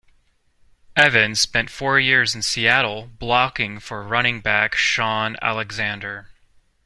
[0.95, 6.27] Evans spent four years in Seattle blocking for running back Shaun Alexander.